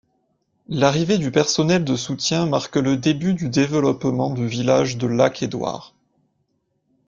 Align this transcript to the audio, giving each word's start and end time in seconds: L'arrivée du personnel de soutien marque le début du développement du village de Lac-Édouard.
L'arrivée 0.67 1.19
du 1.19 1.29
personnel 1.29 1.85
de 1.85 1.95
soutien 1.95 2.47
marque 2.47 2.77
le 2.77 2.97
début 2.97 3.35
du 3.35 3.49
développement 3.49 4.33
du 4.33 4.47
village 4.47 4.97
de 4.97 5.05
Lac-Édouard. 5.05 5.93